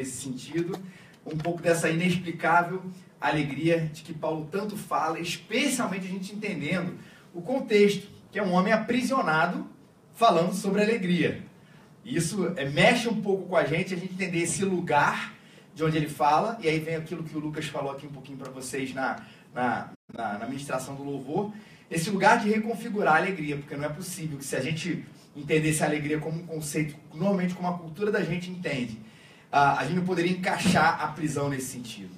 [0.00, 0.78] nesse sentido,
[1.26, 2.82] um pouco dessa inexplicável
[3.20, 6.98] alegria de que Paulo tanto fala, especialmente a gente entendendo
[7.34, 9.66] o contexto, que é um homem aprisionado
[10.14, 11.42] falando sobre alegria.
[12.02, 15.34] Isso é, mexe um pouco com a gente, a gente entender esse lugar
[15.74, 18.38] de onde ele fala, e aí vem aquilo que o Lucas falou aqui um pouquinho
[18.38, 19.22] para vocês na,
[19.54, 21.52] na, na, na ministração do louvor,
[21.90, 25.04] esse lugar de reconfigurar a alegria, porque não é possível que se a gente
[25.36, 28.98] entendesse a alegria como um conceito, normalmente como a cultura da gente entende,
[29.50, 32.14] a gente não poderia encaixar a prisão nesse sentido.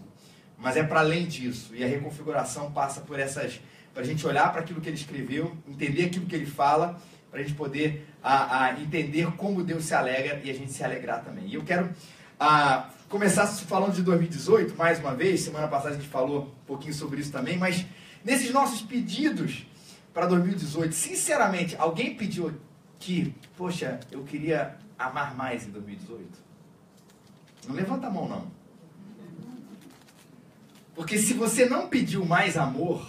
[0.58, 3.60] Mas é para além disso, e a reconfiguração passa por essas,
[3.92, 7.00] para a gente olhar para aquilo que ele escreveu, entender aquilo que ele fala,
[7.30, 10.84] para a gente poder a, a, entender como Deus se alegra e a gente se
[10.84, 11.46] alegrar também.
[11.46, 11.90] E eu quero
[12.38, 16.94] a, começar falando de 2018, mais uma vez, semana passada a gente falou um pouquinho
[16.94, 17.84] sobre isso também, mas
[18.24, 19.66] nesses nossos pedidos
[20.12, 22.54] para 2018, sinceramente, alguém pediu
[22.98, 26.51] que, poxa, eu queria amar mais em 2018?
[27.66, 28.46] Não levanta a mão, não.
[30.94, 33.06] Porque se você não pediu mais amor,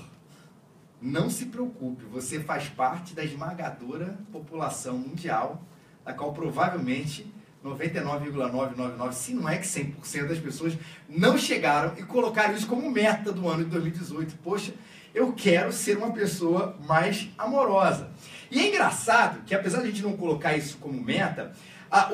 [1.01, 5.61] não se preocupe, você faz parte da esmagadora população mundial,
[6.05, 7.31] da qual provavelmente
[7.63, 10.77] 99,999, se não é que 100% das pessoas
[11.09, 14.35] não chegaram e colocaram isso como meta do ano de 2018.
[14.43, 14.73] Poxa,
[15.13, 18.09] eu quero ser uma pessoa mais amorosa.
[18.49, 21.53] E é engraçado que, apesar de a gente não colocar isso como meta,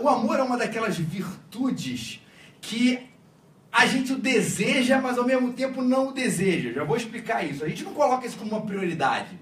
[0.02, 2.22] o amor é uma daquelas virtudes
[2.62, 3.10] que
[3.72, 6.72] a gente o deseja, mas ao mesmo tempo não o deseja.
[6.72, 7.64] Já vou explicar isso.
[7.64, 9.40] A gente não coloca isso como uma prioridade.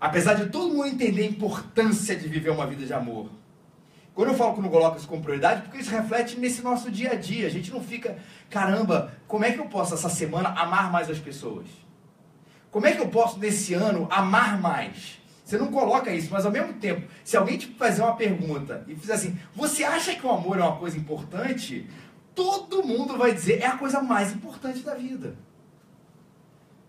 [0.00, 3.30] Apesar de todo mundo entender a importância de viver uma vida de amor.
[4.14, 7.12] Quando eu falo que não coloco isso como prioridade, porque isso reflete nesse nosso dia
[7.12, 7.46] a dia.
[7.46, 8.18] A gente não fica,
[8.50, 11.66] caramba, como é que eu posso essa semana amar mais as pessoas?
[12.70, 15.20] Como é que eu posso nesse ano amar mais?
[15.44, 18.94] Você não coloca isso, mas ao mesmo tempo, se alguém te fazer uma pergunta e
[18.94, 21.86] fizer assim, você acha que o amor é uma coisa importante?
[22.34, 25.36] Todo mundo vai dizer, é a coisa mais importante da vida.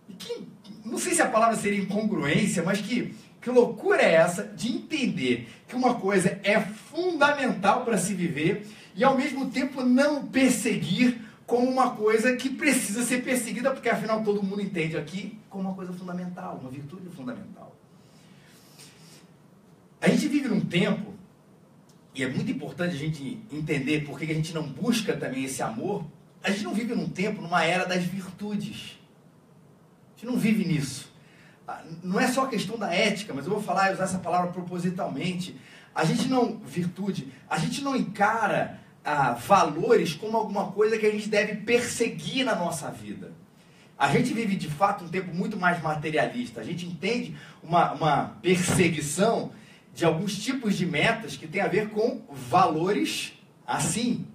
[0.08, 0.48] E que,
[0.86, 5.50] não sei se a palavra seria incongruência, mas que que loucura é essa de entender
[5.68, 8.66] que uma coisa é fundamental para se viver
[8.96, 14.24] e ao mesmo tempo não perseguir como uma coisa que precisa ser perseguida, porque afinal
[14.24, 17.76] todo mundo entende aqui como uma coisa fundamental, uma virtude fundamental.
[20.00, 21.13] A gente vive num tempo,
[22.16, 25.64] e é muito importante a gente entender por que a gente não busca também esse
[25.64, 26.06] amor.
[26.44, 29.00] A gente não vive num tempo, numa era das virtudes.
[30.16, 31.12] A gente não vive nisso.
[31.68, 34.52] Ah, não é só questão da ética, mas eu vou falar e usar essa palavra
[34.52, 35.56] propositalmente.
[35.96, 41.12] A gente não, virtude, a gente não encara ah, valores como alguma coisa que a
[41.12, 43.32] gente deve perseguir na nossa vida.
[43.98, 46.62] A gente vive de fato um tempo muito mais materialista.
[46.62, 49.52] A gente entende uma, uma perseguição
[49.94, 53.34] de alguns tipos de metas que tem a ver com valores
[53.66, 54.26] assim,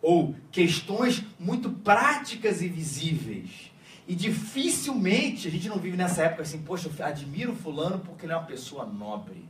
[0.00, 3.72] ou questões muito práticas e visíveis.
[4.06, 8.32] E dificilmente a gente não vive nessa época assim, poxa, eu admiro fulano porque ele
[8.32, 9.44] é uma pessoa nobre.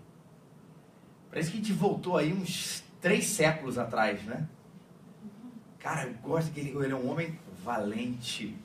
[1.30, 4.48] Parece que a gente voltou aí uns três séculos atrás, né?
[5.78, 8.56] Cara, eu gosto que ele, ele é um homem valente.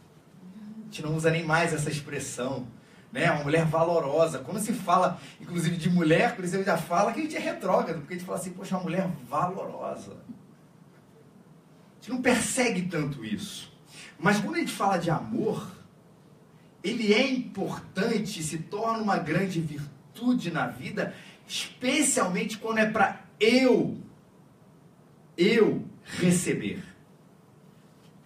[0.82, 2.68] A gente não usa nem mais essa expressão.
[3.14, 3.32] Né?
[3.32, 4.40] Uma mulher valorosa.
[4.40, 8.00] Quando se fala, inclusive, de mulher, por exemplo, já fala que a gente é retrógrado,
[8.00, 10.14] porque a gente fala assim, poxa, uma mulher valorosa.
[11.92, 13.72] A gente não persegue tanto isso.
[14.18, 15.72] Mas quando a gente fala de amor,
[16.84, 21.14] ele é importante, se torna uma grande virtude na vida,
[21.48, 23.96] especialmente quando é para eu,
[25.38, 26.84] eu receber.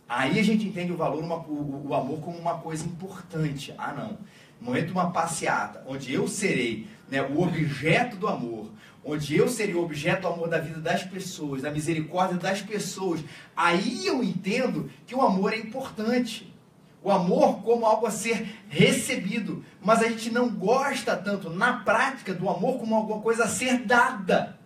[0.08, 3.74] Aí a gente entende o valor, uma, o, o, amor como uma coisa importante.
[3.78, 4.18] Ah, não.
[4.60, 8.72] Momento de uma passeata, onde eu serei né, o objeto do amor,
[9.04, 13.24] onde eu serei o objeto do amor da vida das pessoas, da misericórdia das pessoas,
[13.56, 16.54] aí eu entendo que o amor é importante.
[17.02, 19.64] O amor como algo a ser recebido.
[19.82, 23.86] Mas a gente não gosta tanto, na prática, do amor como alguma coisa a ser
[23.86, 24.58] dada.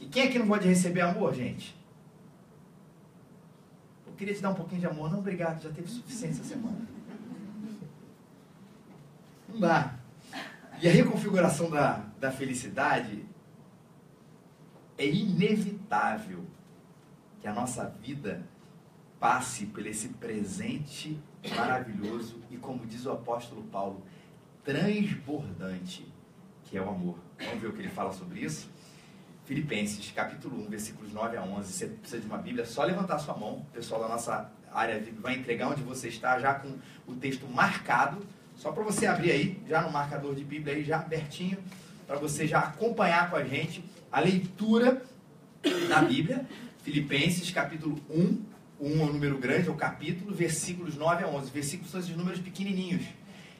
[0.00, 1.74] E quem aqui não gosta de receber amor, gente?
[4.06, 5.10] Eu queria te dar um pouquinho de amor.
[5.10, 6.95] Não, obrigado, já teve suficiente essa semana.
[9.48, 9.94] Não dá.
[10.80, 13.24] E a reconfiguração da, da felicidade
[14.98, 16.44] é inevitável
[17.40, 18.42] que a nossa vida
[19.18, 21.18] passe por esse presente
[21.54, 24.04] maravilhoso e, como diz o apóstolo Paulo,
[24.64, 26.06] transbordante,
[26.64, 27.18] que é o amor.
[27.38, 28.68] Vamos ver o que ele fala sobre isso?
[29.44, 31.72] Filipenses, capítulo 1, versículos 9 a 11.
[31.72, 33.58] Você precisa de uma Bíblia, é só levantar sua mão.
[33.58, 36.76] O pessoal da nossa área vai entregar onde você está, já com
[37.06, 38.26] o texto marcado.
[38.56, 41.58] Só para você abrir aí, já no marcador de Bíblia aí, já abertinho,
[42.06, 45.02] para você já acompanhar com a gente a leitura
[45.88, 46.46] da Bíblia.
[46.82, 48.42] Filipenses capítulo 1,
[48.78, 51.50] o 1 é o número grande, é o capítulo, versículos 9 a 11.
[51.50, 53.04] Versículos são esses números pequenininhos.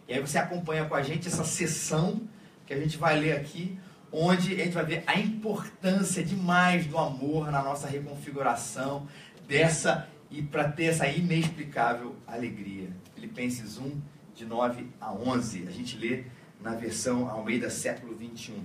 [0.09, 2.23] E aí você acompanha com a gente essa sessão
[2.65, 3.79] que a gente vai ler aqui,
[4.11, 9.07] onde a gente vai ver a importância demais do amor na nossa reconfiguração
[9.47, 12.91] dessa e para ter essa inexplicável alegria.
[13.15, 14.01] Filipenses 1,
[14.37, 15.67] de 9 a 11.
[15.67, 16.25] A gente lê
[16.61, 18.63] na versão Almeida século 21.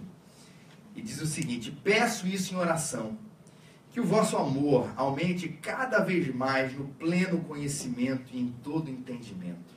[0.95, 3.17] E diz o seguinte: Peço isso em oração,
[3.91, 9.73] que o vosso amor aumente cada vez mais no pleno conhecimento e em todo entendimento,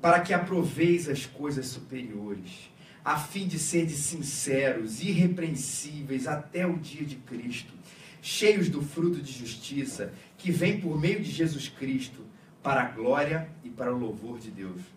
[0.00, 2.70] para que aproveis as coisas superiores,
[3.02, 7.72] a fim de serdes sinceros, irrepreensíveis até o dia de Cristo,
[8.20, 12.22] cheios do fruto de justiça que vem por meio de Jesus Cristo,
[12.62, 14.93] para a glória e para o louvor de Deus.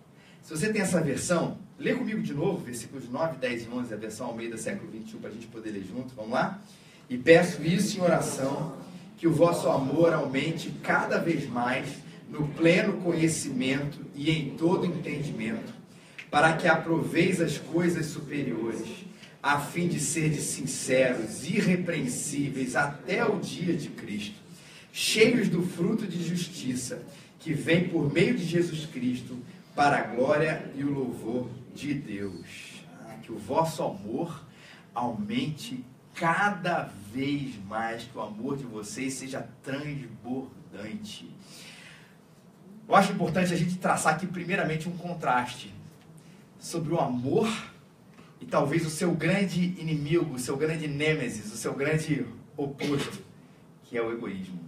[0.48, 3.98] Se você tem essa versão, lê comigo de novo, versículos 9, 10 e 11, a
[3.98, 6.16] versão Almeida século 21, para a gente poder ler junto.
[6.16, 6.62] Vamos lá?
[7.10, 8.78] E peço isso em oração,
[9.18, 11.90] que o vosso amor aumente cada vez mais
[12.30, 15.74] no pleno conhecimento e em todo entendimento,
[16.32, 18.88] para que aproveis as coisas superiores,
[19.44, 24.36] a fim de serdes sinceros, irrepreensíveis até o dia de Cristo,
[24.94, 27.02] cheios do fruto de justiça,
[27.38, 29.38] que vem por meio de Jesus Cristo,
[29.77, 32.83] para a glória e o louvor de Deus.
[33.06, 34.44] Ah, que o vosso amor
[34.94, 35.85] aumente
[36.15, 41.29] cada vez mais, que o amor de vocês seja transbordante.
[42.89, 45.71] Eu acho importante a gente traçar aqui, primeiramente, um contraste
[46.57, 47.47] sobre o amor
[48.41, 52.25] e talvez o seu grande inimigo, o seu grande nêmesis, o seu grande
[52.56, 53.21] oposto,
[53.83, 54.59] que é o egoísmo.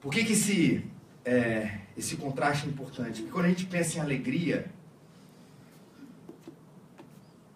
[0.00, 0.86] Por que, que esse
[1.24, 3.22] é, esse contraste é importante.
[3.22, 4.70] Porque quando a gente pensa em alegria,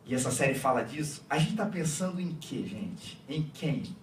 [0.05, 3.23] e essa série fala disso, a gente está pensando em quê, gente?
[3.29, 3.97] Em quem?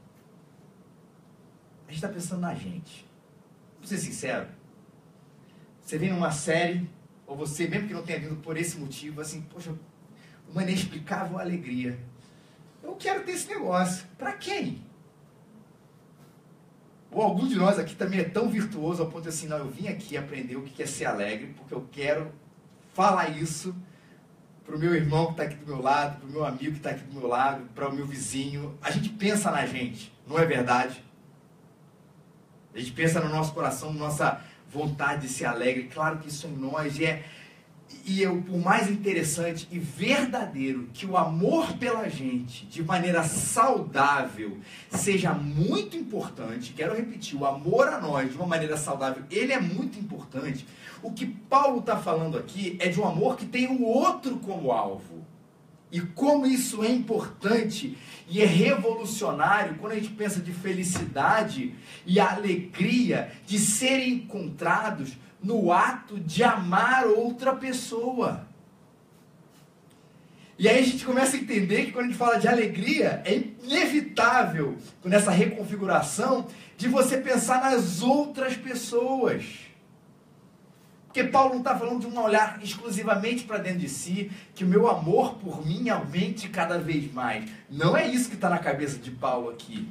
[1.86, 3.06] A gente está pensando na gente.
[3.80, 4.48] Vou ser sincero.
[5.82, 6.90] Você vem numa série,
[7.28, 9.76] ou você, mesmo que não tenha vindo por esse motivo, assim, poxa,
[10.50, 12.00] uma inexplicável alegria.
[12.82, 14.08] Eu quero ter esse negócio.
[14.18, 14.82] Para quem?
[17.12, 19.70] Ou algum de nós aqui também é tão virtuoso ao ponto de assim, não, eu
[19.70, 22.32] vim aqui aprender o que é ser alegre, porque eu quero
[22.94, 23.76] falar isso
[24.64, 26.78] para o meu irmão que está aqui do meu lado, para o meu amigo que
[26.78, 28.78] está aqui do meu lado, para o meu vizinho.
[28.82, 31.04] A gente pensa na gente, não é verdade?
[32.74, 34.42] A gente pensa no nosso coração, na nossa
[34.72, 35.90] vontade de ser alegre.
[35.92, 37.26] Claro que isso é em nós é
[38.06, 44.58] e o mais interessante e verdadeiro que o amor pela gente, de maneira saudável,
[44.90, 46.74] seja muito importante.
[46.74, 50.66] Quero repetir, o amor a nós de uma maneira saudável, ele é muito importante.
[51.04, 54.72] O que Paulo está falando aqui é de um amor que tem o outro como
[54.72, 55.20] alvo.
[55.92, 57.98] E como isso é importante
[58.28, 61.74] e é revolucionário quando a gente pensa de felicidade
[62.06, 68.48] e alegria de serem encontrados no ato de amar outra pessoa.
[70.58, 73.34] E aí a gente começa a entender que quando a gente fala de alegria, é
[73.64, 74.76] inevitável,
[75.06, 76.48] nessa reconfiguração,
[76.78, 79.46] de você pensar nas outras pessoas.
[81.06, 84.68] Porque Paulo não está falando de um olhar exclusivamente para dentro de si, que o
[84.68, 87.50] meu amor por mim aumente cada vez mais.
[87.70, 89.88] Não é isso que está na cabeça de Paulo aqui.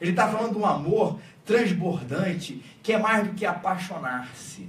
[0.00, 4.68] Ele está falando de um amor transbordante que é mais do que apaixonar-se.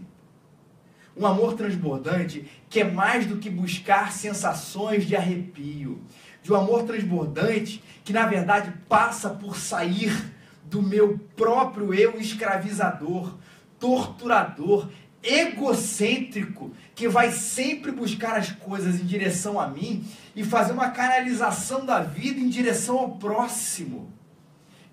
[1.16, 6.02] Um amor transbordante que é mais do que buscar sensações de arrepio.
[6.42, 10.34] De um amor transbordante que, na verdade, passa por sair
[10.64, 13.36] do meu próprio eu escravizador,
[13.80, 14.88] torturador,
[15.22, 20.06] egocêntrico, que vai sempre buscar as coisas em direção a mim
[20.36, 24.19] e fazer uma canalização da vida em direção ao próximo.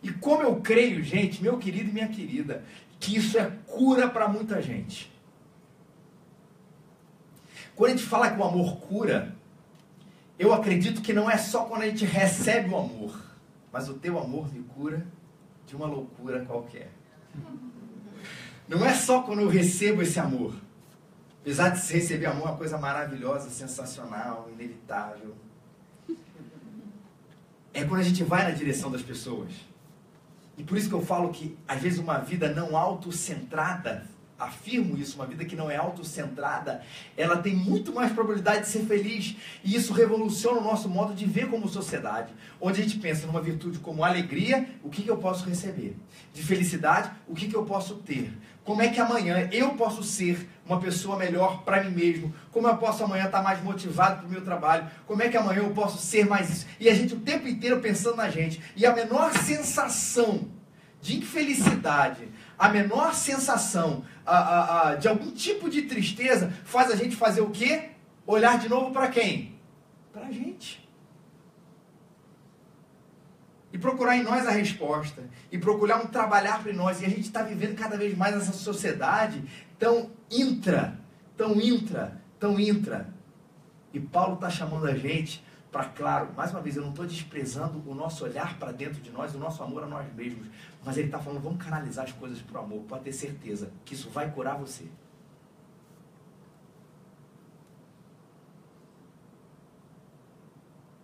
[0.06, 2.62] E como eu creio, gente, meu querido e minha querida,
[3.00, 5.12] que isso é cura para muita gente.
[7.74, 9.34] Quando a gente fala que o amor cura,
[10.38, 13.20] eu acredito que não é só quando a gente recebe o amor,
[13.72, 15.04] mas o teu amor me cura
[15.66, 16.92] de uma loucura qualquer.
[18.68, 20.54] Não é só quando eu recebo esse amor.
[21.40, 25.34] Apesar de receber amor, é uma coisa maravilhosa, sensacional, inevitável.
[27.74, 29.50] É quando a gente vai na direção das pessoas.
[30.56, 34.06] E por isso que eu falo que, às vezes, uma vida não autocentrada
[34.38, 36.82] afirmo isso, uma vida que não é autocentrada,
[37.16, 39.36] ela tem muito mais probabilidade de ser feliz.
[39.64, 42.32] E isso revoluciona o nosso modo de ver como sociedade.
[42.60, 45.96] Onde a gente pensa numa virtude como alegria, o que, que eu posso receber?
[46.32, 48.32] De felicidade, o que, que eu posso ter?
[48.64, 52.34] Como é que amanhã eu posso ser uma pessoa melhor para mim mesmo?
[52.50, 54.86] Como eu posso amanhã estar mais motivado para o meu trabalho?
[55.06, 56.66] Como é que amanhã eu posso ser mais isso?
[56.80, 58.60] E a gente o tempo inteiro pensando na gente.
[58.74, 60.48] E a menor sensação
[61.00, 66.96] de infelicidade, a menor sensação a, a, a, de algum tipo de tristeza faz a
[66.96, 67.90] gente fazer o quê?
[68.26, 69.56] Olhar de novo para quem?
[70.12, 70.84] Para a gente.
[73.72, 75.22] E procurar em nós a resposta.
[75.52, 77.00] E procurar um trabalhar para nós.
[77.00, 79.44] E a gente está vivendo cada vez mais essa sociedade
[79.78, 80.98] tão intra,
[81.36, 83.14] tão intra, tão intra.
[83.92, 87.82] E Paulo está chamando a gente para, claro, mais uma vez, eu não estou desprezando
[87.86, 90.48] o nosso olhar para dentro de nós, o nosso amor a nós mesmos.
[90.84, 92.82] Mas ele está falando, vamos canalizar as coisas para o amor.
[92.84, 94.86] Pode ter certeza que isso vai curar você.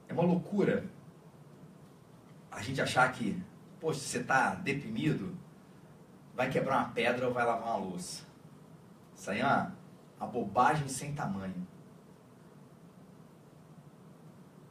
[0.08, 0.84] É uma loucura
[2.50, 3.42] a gente achar que,
[3.80, 5.34] poxa, você está deprimido,
[6.34, 8.31] vai quebrar uma pedra ou vai lavar uma louça.
[9.22, 9.72] Isso aí é uma,
[10.18, 11.64] uma bobagem sem tamanho.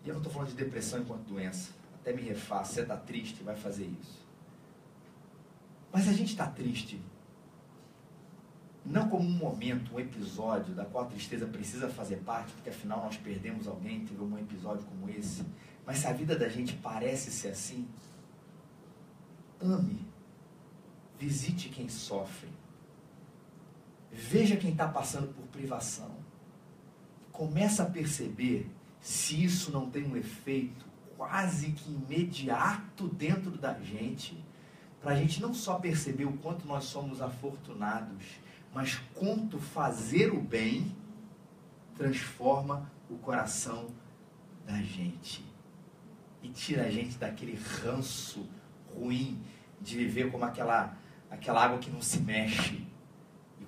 [0.03, 1.71] E eu não estou falando de depressão enquanto doença.
[1.95, 4.27] Até me refaço, você está triste, vai fazer isso.
[5.89, 7.01] Mas a gente está triste,
[8.85, 13.05] não como um momento, um episódio da qual a tristeza precisa fazer parte, porque afinal
[13.05, 15.45] nós perdemos alguém, teve um episódio como esse.
[15.85, 17.87] Mas se a vida da gente parece ser assim,
[19.61, 20.05] ame,
[21.17, 22.49] visite quem sofre,
[24.11, 26.11] veja quem está passando por privação,
[27.31, 30.85] começa a perceber se isso não tem um efeito
[31.17, 34.37] quase que imediato dentro da gente,
[35.01, 38.23] para a gente não só perceber o quanto nós somos afortunados,
[38.73, 40.95] mas quanto fazer o bem
[41.95, 43.87] transforma o coração
[44.65, 45.43] da gente
[46.41, 48.47] e tira a gente daquele ranço
[48.95, 49.39] ruim
[49.79, 50.97] de viver como aquela,
[51.29, 52.85] aquela água que não se mexe.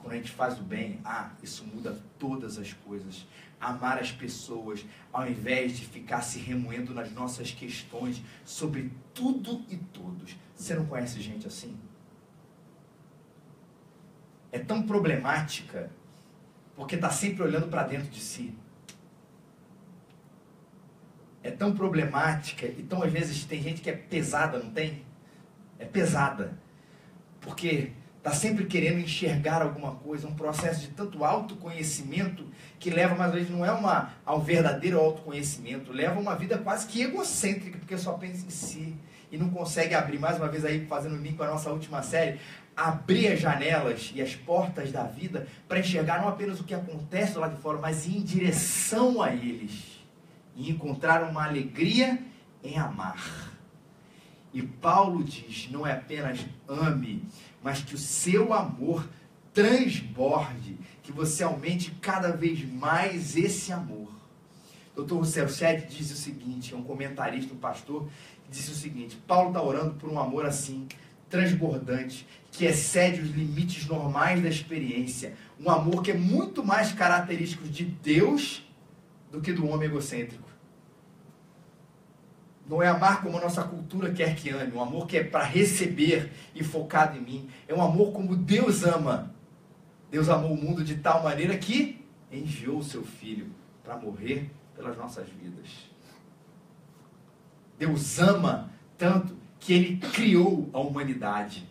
[0.03, 3.25] Quando a gente faz o bem, ah, isso muda todas as coisas
[3.63, 9.77] amar as pessoas, ao invés de ficar se remoendo nas nossas questões sobre tudo e
[9.77, 10.35] todos.
[10.55, 11.77] Você não conhece gente assim?
[14.51, 15.89] É tão problemática
[16.75, 18.53] porque está sempre olhando para dentro de si.
[21.41, 25.05] É tão problemática e tão às vezes tem gente que é pesada, não tem?
[25.79, 26.57] É pesada.
[27.41, 27.91] Porque
[28.23, 32.45] está sempre querendo enxergar alguma coisa, um processo de tanto autoconhecimento
[32.79, 37.01] que leva, mais vezes, não é uma, ao verdadeiro autoconhecimento, leva uma vida quase que
[37.01, 38.95] egocêntrica, porque só pensa em si
[39.29, 42.39] e não consegue abrir, mais uma vez aí, fazendo link com a nossa última série,
[42.77, 47.37] abrir as janelas e as portas da vida para enxergar não apenas o que acontece
[47.37, 50.01] lá de fora, mas ir em direção a eles
[50.55, 52.19] e encontrar uma alegria
[52.63, 53.51] em amar.
[54.53, 57.23] E Paulo diz: não é apenas ame,
[57.63, 59.07] mas que o seu amor
[59.53, 64.11] transborde, que você aumente cada vez mais esse amor.
[64.95, 65.15] Dr.
[65.15, 68.07] Rousseau Shed diz o seguinte, é um comentarista, um pastor,
[68.49, 70.87] disse o seguinte: Paulo está orando por um amor assim,
[71.29, 75.33] transbordante, que excede os limites normais da experiência.
[75.59, 78.63] Um amor que é muito mais característico de Deus
[79.31, 80.52] do que do homem egocêntrico.
[82.73, 85.43] Não é amar como a nossa cultura quer que ame, um amor que é para
[85.43, 87.47] receber e focado em mim.
[87.67, 89.31] É um amor como Deus ama.
[90.09, 93.45] Deus amou o mundo de tal maneira que enviou o seu filho
[93.83, 95.67] para morrer pelas nossas vidas.
[97.77, 101.69] Deus ama tanto que ele criou a humanidade.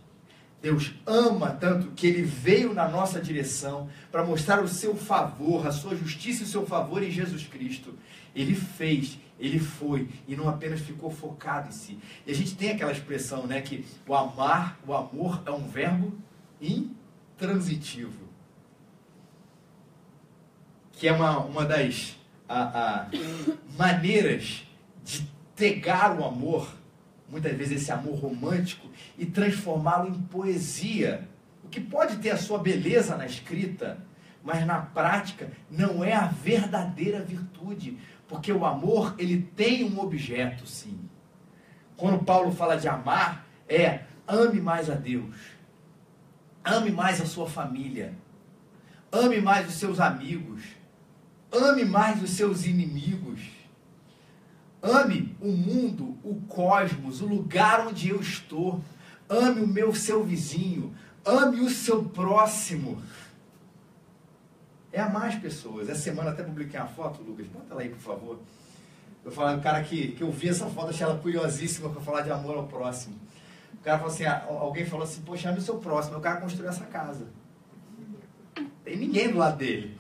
[0.63, 5.73] Deus ama tanto que ele veio na nossa direção para mostrar o seu favor, a
[5.73, 7.93] sua justiça e o seu favor em Jesus Cristo.
[8.33, 11.99] Ele fez ele foi e não apenas ficou focado em si.
[12.25, 16.17] E a gente tem aquela expressão, né, que o amar, o amor é um verbo
[16.61, 18.23] intransitivo.
[20.93, 22.17] Que é uma, uma das
[22.49, 23.11] a, a,
[23.77, 24.65] maneiras
[25.05, 26.73] de pegar o amor,
[27.29, 28.87] muitas vezes esse amor romântico,
[29.19, 31.29] e transformá-lo em poesia.
[31.65, 33.99] O que pode ter a sua beleza na escrita,
[34.45, 37.99] mas na prática não é a verdadeira virtude.
[38.33, 40.99] Porque o amor, ele tem um objeto, sim.
[41.99, 45.37] Quando Paulo fala de amar, é ame mais a Deus.
[46.65, 48.15] Ame mais a sua família.
[49.13, 50.63] Ame mais os seus amigos.
[51.53, 53.43] Ame mais os seus inimigos.
[54.81, 58.83] Ame o mundo, o cosmos, o lugar onde eu estou.
[59.29, 60.95] Ame o meu seu vizinho.
[61.23, 63.03] ame o seu próximo.
[64.93, 65.89] É amar as pessoas.
[65.89, 68.39] Essa semana até publiquei uma foto, Lucas, bota ela aí, por favor.
[69.25, 72.21] Eu falei, o cara que, que eu vi essa foto, achei ela curiosíssima para falar
[72.23, 73.17] de amor ao próximo.
[73.75, 76.19] O cara falou assim, alguém falou assim, poxa, ame o seu próximo.
[76.19, 77.27] O cara construiu essa casa.
[78.85, 79.99] Tem ninguém do lado dele.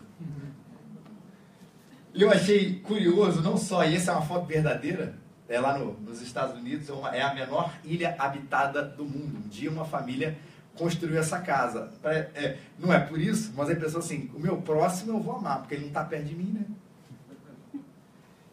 [2.14, 5.14] E eu achei curioso, não só, e essa é uma foto verdadeira,
[5.48, 9.38] é lá no, nos Estados Unidos, é, uma, é a menor ilha habitada do mundo.
[9.38, 10.36] Um dia uma família
[10.76, 11.90] construiu essa casa.
[12.04, 15.58] É, não é por isso, mas a pessoa assim, o meu próximo eu vou amar,
[15.58, 16.66] porque ele não está perto de mim, né?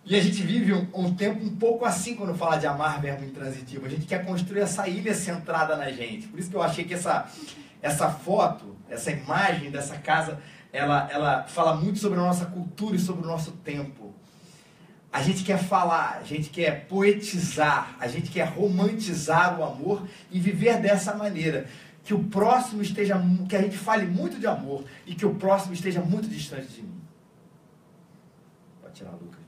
[0.06, 3.24] E a gente vive um, um, tempo um pouco assim quando fala de amar verbo
[3.24, 3.86] intransitivo.
[3.86, 6.28] A gente quer construir essa ilha centrada na gente.
[6.28, 7.30] Por isso que eu achei que essa,
[7.80, 10.40] essa foto, essa imagem dessa casa,
[10.74, 14.16] ela, ela fala muito sobre a nossa cultura e sobre o nosso tempo.
[15.12, 20.40] A gente quer falar, a gente quer poetizar, a gente quer romantizar o amor e
[20.40, 21.68] viver dessa maneira.
[22.10, 25.76] Que o próximo esteja, que a gente fale muito de amor e que o próximo
[25.76, 27.02] esteja muito distante de mim.
[28.82, 29.40] Pode tirar, Lucas.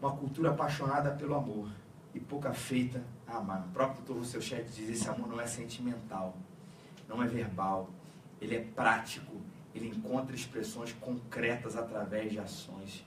[0.00, 1.68] uma cultura apaixonada pelo amor
[2.14, 3.66] e pouca feita a amar.
[3.66, 4.12] O próprio Dr.
[4.14, 6.34] Rousseau Chet diz: esse amor não é sentimental,
[7.06, 7.90] não é verbal,
[8.40, 9.36] ele é prático,
[9.74, 13.04] ele encontra expressões concretas através de ações.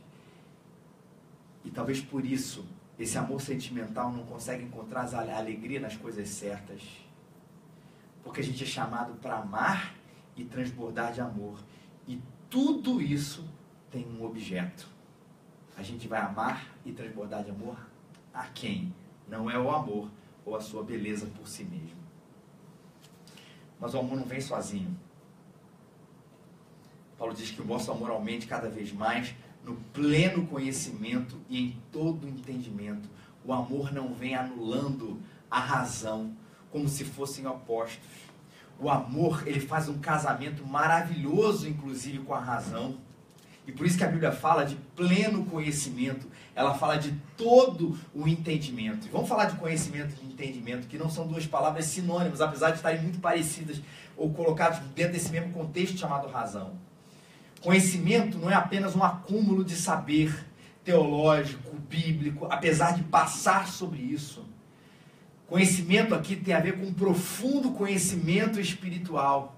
[1.66, 2.66] E talvez por isso
[3.04, 6.82] esse amor sentimental não consegue encontrar a alegria nas coisas certas.
[8.24, 9.96] Porque a gente é chamado para amar
[10.36, 11.60] e transbordar de amor.
[12.08, 13.48] E tudo isso
[13.92, 14.94] tem um objeto
[15.76, 17.78] a gente vai amar e transbordar de amor
[18.34, 18.94] a quem?
[19.28, 20.10] Não é o amor
[20.46, 22.04] ou a sua beleza por si mesmo.
[23.80, 24.98] Mas o amor não vem sozinho.
[27.18, 29.34] Paulo diz que o vosso amor aumente cada vez mais
[29.66, 33.10] no pleno conhecimento e em todo entendimento.
[33.46, 36.36] O amor não vem anulando a razão,
[36.72, 38.10] como se fossem opostos.
[38.80, 42.98] O amor, ele faz um casamento maravilhoso, inclusive, com a razão.
[43.66, 48.28] E por isso que a Bíblia fala de pleno conhecimento, ela fala de todo o
[48.28, 49.08] entendimento.
[49.08, 52.78] E vamos falar de conhecimento e entendimento, que não são duas palavras sinônimas, apesar de
[52.78, 53.82] estarem muito parecidas
[54.18, 56.74] ou colocadas dentro desse mesmo contexto chamado razão.
[57.64, 60.46] Conhecimento não é apenas um acúmulo de saber
[60.84, 64.46] teológico, bíblico, apesar de passar sobre isso.
[65.48, 69.58] Conhecimento aqui tem a ver com um profundo conhecimento espiritual.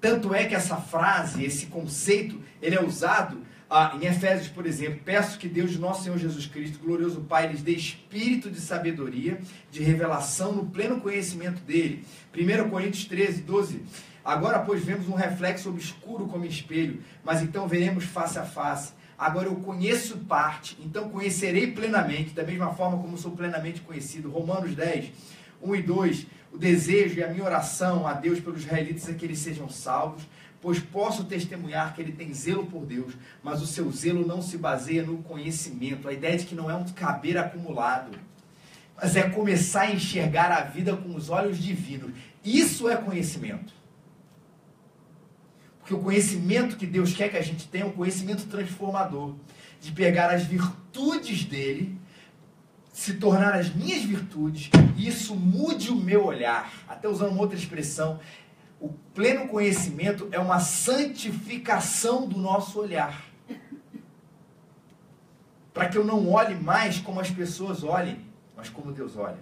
[0.00, 5.00] Tanto é que essa frase, esse conceito, ele é usado ah, em Efésios, por exemplo.
[5.04, 9.40] Peço que Deus de nosso Senhor Jesus Cristo, glorioso Pai, lhes dê espírito de sabedoria,
[9.70, 12.04] de revelação no pleno conhecimento dele.
[12.34, 13.82] 1 Coríntios 13, 12.
[14.30, 18.92] Agora, pois, vemos um reflexo obscuro como espelho, mas então veremos face a face.
[19.18, 24.30] Agora eu conheço parte, então conhecerei plenamente, da mesma forma como sou plenamente conhecido.
[24.30, 25.10] Romanos 10,
[25.60, 29.24] 1 e 2 o desejo e a minha oração a Deus pelos israelitas é que
[29.24, 30.22] eles sejam salvos,
[30.60, 34.56] pois posso testemunhar que ele tem zelo por Deus, mas o seu zelo não se
[34.56, 36.08] baseia no conhecimento.
[36.08, 38.16] A ideia de que não é um caber acumulado,
[38.94, 42.12] mas é começar a enxergar a vida com os olhos divinos.
[42.44, 43.79] Isso é conhecimento.
[45.90, 49.34] Porque o conhecimento que Deus quer que a gente tenha é um conhecimento transformador,
[49.80, 51.98] de pegar as virtudes dele
[52.92, 56.72] se tornar as minhas virtudes e isso mude o meu olhar.
[56.88, 58.20] Até usando uma outra expressão,
[58.78, 63.24] o pleno conhecimento é uma santificação do nosso olhar.
[65.74, 68.24] Para que eu não olhe mais como as pessoas olhem,
[68.56, 69.40] mas como Deus olha.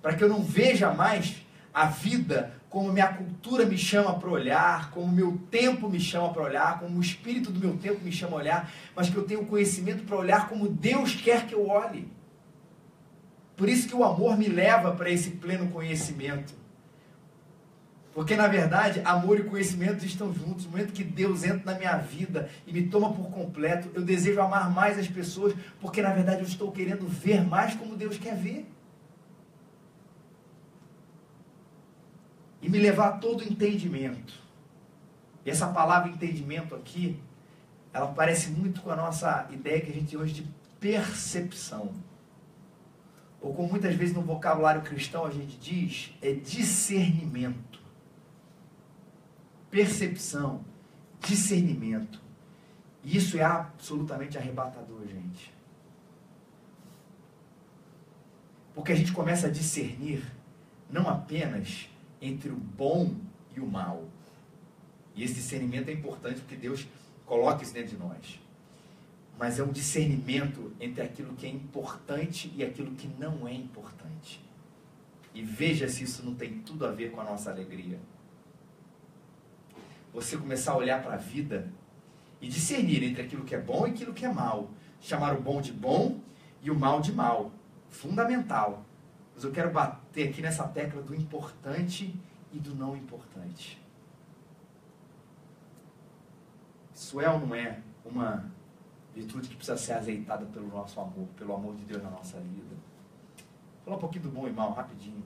[0.00, 1.42] Para que eu não veja mais
[1.74, 6.44] a vida como minha cultura me chama para olhar, como meu tempo me chama para
[6.44, 9.40] olhar, como o espírito do meu tempo me chama a olhar, mas que eu tenha
[9.40, 12.08] o conhecimento para olhar como Deus quer que eu olhe.
[13.56, 16.54] Por isso que o amor me leva para esse pleno conhecimento.
[18.14, 20.64] Porque na verdade, amor e conhecimento estão juntos.
[20.64, 24.40] No momento que Deus entra na minha vida e me toma por completo, eu desejo
[24.40, 28.36] amar mais as pessoas, porque na verdade eu estou querendo ver mais como Deus quer
[28.36, 28.70] ver.
[32.60, 34.34] E me levar a todo entendimento.
[35.44, 37.18] E essa palavra entendimento aqui,
[37.92, 40.46] ela parece muito com a nossa ideia que a gente tem hoje de
[40.78, 41.94] percepção
[43.40, 47.80] ou como muitas vezes no vocabulário cristão a gente diz, é discernimento.
[49.70, 50.64] Percepção,
[51.20, 52.20] discernimento.
[53.02, 55.54] E isso é absolutamente arrebatador, gente.
[58.74, 60.22] Porque a gente começa a discernir
[60.90, 61.88] não apenas
[62.20, 63.14] entre o bom
[63.56, 64.04] e o mal.
[65.14, 66.86] E esse discernimento é importante porque Deus
[67.26, 68.40] coloca isso dentro de nós.
[69.40, 74.38] mas é um discernimento entre aquilo que é importante e aquilo que não é importante.
[75.34, 77.98] E veja se isso não tem tudo a ver com a nossa alegria.
[80.12, 81.72] Você começar a olhar para a vida
[82.38, 84.68] e discernir entre aquilo que é bom e aquilo que é mal.
[85.00, 86.20] Chamar o bom de bom
[86.62, 87.50] e o mal de mal.
[87.88, 88.84] Fundamental.
[89.34, 92.14] Mas eu quero bater aqui nessa tecla do importante
[92.52, 93.80] e do não importante.
[96.94, 98.50] Isso é ou não é uma
[99.14, 102.74] virtude que precisa ser azeitada pelo nosso amor, pelo amor de Deus na nossa vida?
[103.76, 105.24] Vou falar um pouquinho do bom e mal, rapidinho.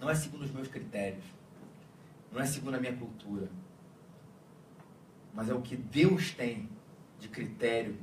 [0.00, 1.24] Não é segundo os meus critérios.
[2.32, 3.48] Não é segundo a minha cultura.
[5.34, 6.68] Mas é o que Deus tem
[7.18, 7.96] de critério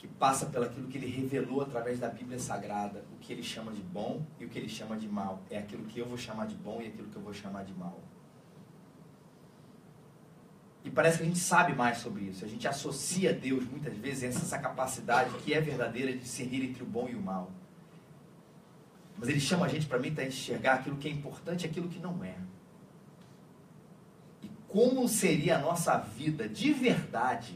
[0.00, 3.70] que passa pelo aquilo que ele revelou através da Bíblia Sagrada, o que ele chama
[3.70, 5.42] de bom e o que ele chama de mal.
[5.50, 7.74] É aquilo que eu vou chamar de bom e aquilo que eu vou chamar de
[7.74, 8.00] mal.
[10.82, 12.42] E parece que a gente sabe mais sobre isso.
[12.42, 16.82] A gente associa Deus muitas vezes a essa capacidade que é verdadeira de discernir entre
[16.82, 17.52] o bom e o mal.
[19.18, 21.90] Mas ele chama a gente para mim para enxergar aquilo que é importante e aquilo
[21.90, 22.36] que não é.
[24.42, 27.54] E como seria a nossa vida de verdade?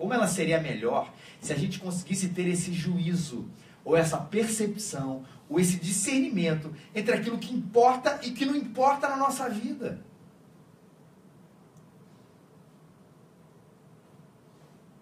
[0.00, 3.46] Como ela seria melhor se a gente conseguisse ter esse juízo,
[3.84, 9.18] ou essa percepção, ou esse discernimento entre aquilo que importa e que não importa na
[9.18, 10.00] nossa vida?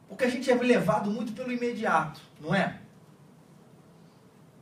[0.09, 2.81] Porque a gente é levado muito pelo imediato, não é?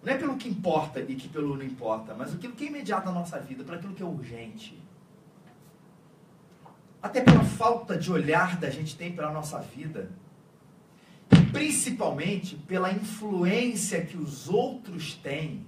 [0.02, 3.06] Não é pelo que importa e que pelo não importa, mas aquilo que é imediato
[3.06, 4.78] na nossa vida, para aquilo que é urgente.
[7.02, 10.10] Até pela falta de olhar da gente tem pela nossa vida.
[11.56, 15.64] Principalmente pela influência que os outros têm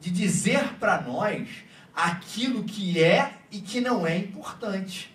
[0.00, 1.48] de dizer para nós
[1.94, 5.12] aquilo que é e que não é importante.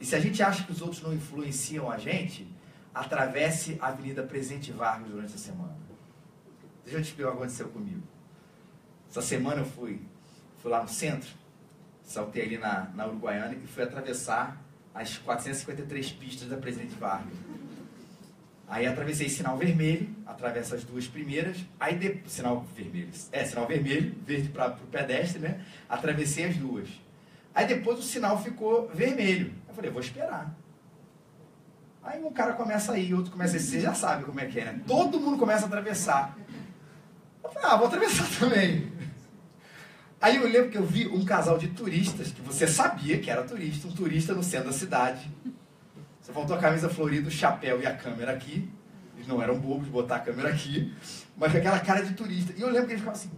[0.00, 2.46] E se a gente acha que os outros não influenciam a gente,
[2.94, 5.76] atravesse a Avenida Presidente Vargas durante a semana.
[6.84, 8.02] Deixa eu te explicar o que aconteceu comigo.
[9.10, 10.00] Essa semana eu fui,
[10.58, 11.28] fui lá no centro,
[12.02, 14.61] saltei ali na, na Uruguaiana e fui atravessar
[14.94, 17.34] as 453 pistas da Presidente Vargas.
[18.68, 24.14] Aí atravessei sinal vermelho, atravesso as duas primeiras, aí de, sinal vermelho, é sinal vermelho,
[24.24, 25.60] verde para o pedestre, né?
[25.88, 26.88] Atravessei as duas.
[27.54, 29.52] Aí depois o sinal ficou vermelho.
[29.68, 30.54] Eu falei, vou esperar.
[32.02, 34.46] Aí um cara começa a ir, outro começa a ir, você já sabe como é
[34.46, 34.80] que é, né?
[34.86, 36.36] Todo mundo começa a atravessar.
[37.44, 38.91] Eu falei, ah, vou atravessar também.
[40.22, 43.42] Aí eu lembro que eu vi um casal de turistas, que você sabia que era
[43.42, 45.28] turista, um turista no centro da cidade.
[46.20, 48.70] Só faltou a camisa florida, o chapéu e a câmera aqui.
[49.16, 50.94] Eles não eram bobos de botar a câmera aqui,
[51.36, 52.54] mas aquela cara de turista.
[52.56, 53.30] E eu lembro que eles ficavam assim,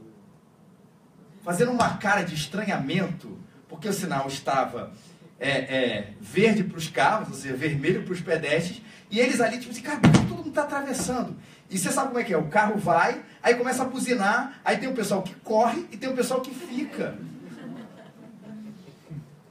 [1.42, 4.92] fazendo uma cara de estranhamento porque o sinal estava
[5.40, 8.82] é, é, verde para os carros, ou seja, vermelho para os pedestres,
[9.14, 11.36] e eles ali, tipo assim, cara, todo mundo está atravessando.
[11.70, 12.36] E você sabe como é que é?
[12.36, 16.10] O carro vai, aí começa a buzinar, aí tem o pessoal que corre e tem
[16.10, 17.16] o pessoal que fica.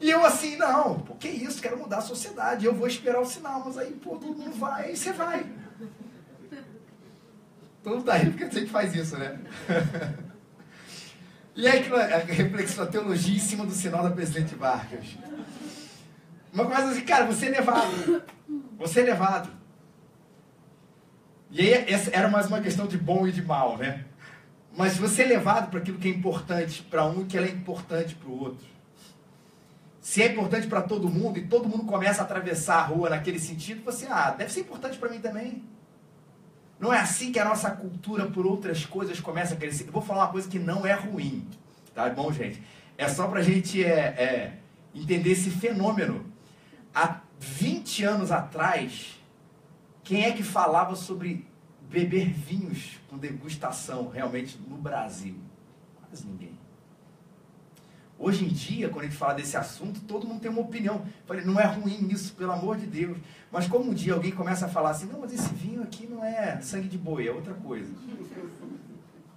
[0.02, 3.26] E eu assim, não, pô, que isso, quero mudar a sociedade, eu vou esperar o
[3.26, 5.46] sinal, mas aí, pô, todo mundo vai, aí você vai.
[7.82, 9.40] Todo mundo tá rindo porque a gente faz isso, né?
[11.56, 15.06] E aí a reflexão, a teologia em cima do sinal da Presidente Vargas.
[16.54, 18.24] Uma coisa assim, cara, você é levado.
[18.78, 19.50] Você é levado.
[21.50, 24.06] E aí essa era mais uma questão de bom e de mal, né?
[24.78, 28.16] Mas você é levado para aquilo que é importante para um e que é importante
[28.16, 28.66] para o outro.
[30.00, 33.40] Se é importante para todo mundo e todo mundo começa a atravessar a rua naquele
[33.40, 35.64] sentido, você, ah, deve ser importante para mim também.
[36.80, 39.88] Não é assim que a nossa cultura por outras coisas começa a crescer.
[39.88, 41.48] Eu vou falar uma coisa que não é ruim,
[41.96, 42.62] tá bom, gente?
[42.98, 44.54] É só para a gente é, é,
[44.94, 46.33] entender esse fenômeno.
[46.94, 49.20] Há 20 anos atrás,
[50.04, 51.48] quem é que falava sobre
[51.90, 55.36] beber vinhos com degustação realmente no Brasil?
[56.08, 56.58] Quase ninguém.
[58.18, 61.04] Hoje em dia, quando a gente fala desse assunto, todo mundo tem uma opinião.
[61.26, 63.18] falei, não é ruim isso, pelo amor de Deus.
[63.52, 66.24] Mas como um dia alguém começa a falar assim, não, mas esse vinho aqui não
[66.24, 67.92] é sangue de boi, é outra coisa.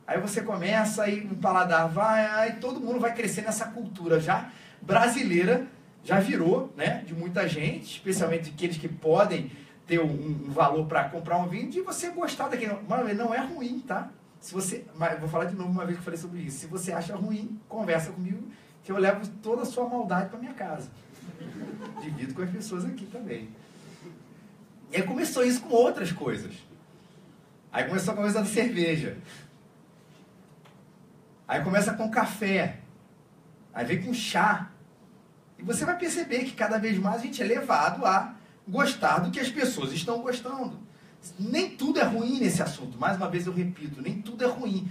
[0.07, 4.53] Aí você começa e o paladar vai, aí todo mundo vai crescer nessa cultura já
[4.81, 5.67] brasileira,
[6.07, 9.51] já virou, né, de muita gente, especialmente aqueles que podem
[9.89, 12.79] ter um, um valor para comprar um vinho, de você gostar daquele.
[12.89, 14.09] Mas não é ruim, tá?
[14.41, 14.85] Se você,
[15.19, 16.59] vou falar de novo uma vez que eu falei sobre isso.
[16.59, 18.49] Se você acha ruim, conversa comigo
[18.85, 20.89] que eu levo toda a sua maldade para minha casa.
[22.01, 23.49] Divido com as pessoas aqui também.
[24.93, 26.55] E aí começou isso com outras coisas.
[27.73, 29.19] Aí começou a coisa da cerveja.
[31.49, 32.79] Aí começa com café.
[33.75, 34.71] Aí vem com chá.
[35.67, 38.37] Você vai perceber que cada vez mais a gente é levado a
[38.69, 40.79] gostar do que as pessoas estão gostando.
[41.37, 42.97] Nem tudo é ruim nesse assunto.
[42.97, 44.89] Mais uma vez eu repito, nem tudo é ruim.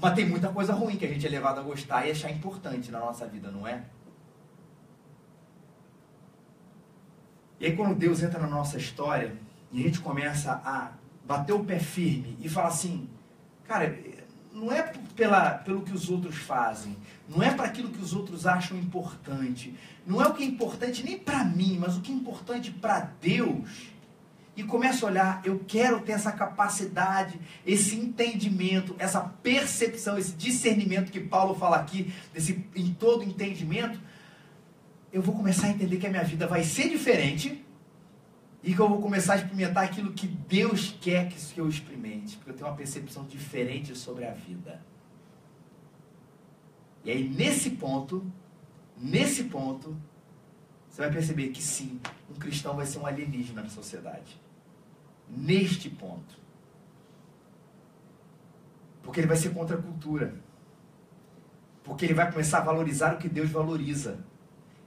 [0.00, 2.92] Mas tem muita coisa ruim que a gente é levado a gostar e achar importante
[2.92, 3.82] na nossa vida, não é?
[7.58, 9.36] E aí quando Deus entra na nossa história
[9.72, 10.92] e a gente começa a
[11.26, 13.08] bater o pé firme e falar assim,
[13.64, 13.98] cara,
[14.54, 14.82] não é
[15.16, 16.96] pela, pelo que os outros fazem,
[17.28, 19.74] não é para aquilo que os outros acham importante,
[20.06, 23.10] não é o que é importante nem para mim, mas o que é importante para
[23.20, 23.92] Deus.
[24.56, 31.10] E começa a olhar, eu quero ter essa capacidade, esse entendimento, essa percepção, esse discernimento
[31.10, 33.98] que Paulo fala aqui, desse, em todo entendimento.
[35.12, 37.63] Eu vou começar a entender que a minha vida vai ser diferente
[38.64, 42.50] e que eu vou começar a experimentar aquilo que Deus quer que eu experimente, porque
[42.50, 44.80] eu tenho uma percepção diferente sobre a vida.
[47.04, 48.24] E aí, nesse ponto,
[48.96, 49.94] nesse ponto,
[50.88, 52.00] você vai perceber que sim,
[52.30, 54.40] um cristão vai ser um alienígena na sociedade.
[55.28, 56.38] Neste ponto.
[59.02, 60.34] Porque ele vai ser contra a cultura.
[61.82, 64.24] Porque ele vai começar a valorizar o que Deus valoriza.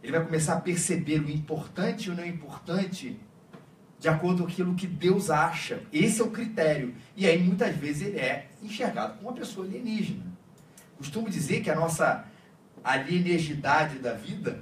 [0.02, 3.20] Ele vai começar a perceber o importante e o não importante
[4.00, 5.82] de acordo com aquilo que Deus acha.
[5.92, 6.94] Esse é o critério.
[7.16, 10.24] E aí, muitas vezes, ele é enxergado como uma pessoa alienígena.
[10.98, 12.26] Costumo dizer que a nossa
[12.84, 14.60] alienegidade da vida,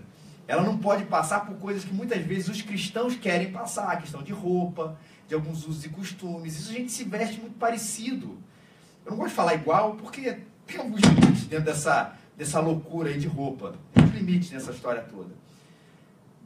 [0.48, 4.24] ela não pode passar por coisas que muitas vezes os cristãos querem passar, a questão
[4.24, 6.58] de roupa, de alguns usos e costumes.
[6.58, 8.38] Isso a gente se veste muito parecido.
[9.06, 13.20] Eu não gosto de falar igual, porque tem alguns limites dentro dessa, dessa loucura aí
[13.20, 13.76] de roupa.
[13.94, 15.34] Tem uns limites nessa história toda.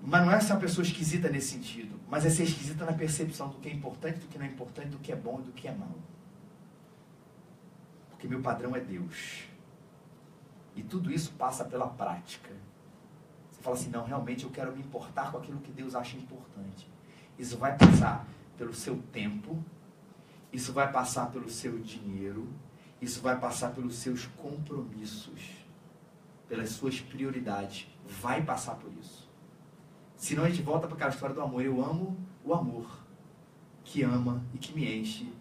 [0.01, 3.49] Mas não é ser uma pessoa esquisita nesse sentido, mas é ser esquisita na percepção
[3.49, 5.51] do que é importante, do que não é importante, do que é bom e do
[5.51, 5.95] que é mal.
[8.09, 9.43] Porque meu padrão é Deus.
[10.75, 12.51] E tudo isso passa pela prática.
[13.51, 16.89] Você fala assim, não, realmente eu quero me importar com aquilo que Deus acha importante.
[17.37, 18.25] Isso vai passar
[18.57, 19.61] pelo seu tempo,
[20.51, 22.47] isso vai passar pelo seu dinheiro,
[23.01, 25.41] isso vai passar pelos seus compromissos,
[26.47, 27.87] pelas suas prioridades.
[28.05, 29.28] Vai passar por isso.
[30.19, 31.63] Senão a gente volta para aquela história do amor.
[31.63, 32.99] Eu amo o amor
[33.85, 35.31] que ama e que me enche.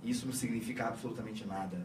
[0.00, 1.84] E isso não significa absolutamente nada.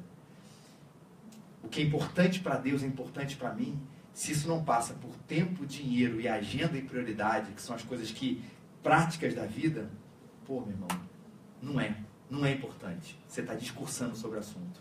[1.64, 3.82] O que é importante para Deus é importante para mim.
[4.14, 8.12] Se isso não passa por tempo, dinheiro e agenda e prioridade, que são as coisas
[8.12, 8.44] que
[8.84, 9.90] práticas da vida,
[10.46, 10.90] pô, meu irmão,
[11.60, 11.98] não é.
[12.30, 13.20] Não é importante.
[13.28, 14.80] Você está discursando sobre o assunto.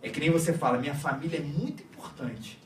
[0.00, 2.58] É que nem você fala, minha família é muito importante,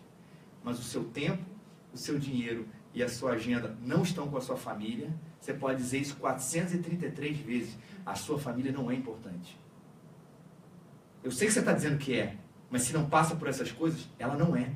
[0.62, 1.44] mas o seu tempo,
[1.92, 5.82] o seu dinheiro e a sua agenda não estão com a sua família, você pode
[5.82, 7.76] dizer isso 433 vezes.
[8.06, 9.60] A sua família não é importante.
[11.22, 12.38] Eu sei que você está dizendo que é,
[12.70, 14.72] mas se não passa por essas coisas, ela não é.